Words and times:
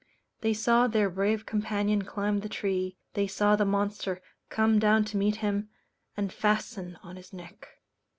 They 0.39 0.55
saw 0.55 0.87
their 0.87 1.11
brave 1.11 1.45
companion 1.45 2.05
climb 2.05 2.39
the 2.39 2.49
tree; 2.49 2.97
they 3.13 3.27
saw 3.27 3.55
the 3.55 3.65
monster 3.65 4.19
come 4.49 4.79
down 4.79 5.05
to 5.05 5.17
meet 5.17 5.35
him, 5.45 5.69
and 6.17 6.33
fasten 6.33 6.97
on 7.03 7.17
his 7.17 7.31
neck. 7.31 7.67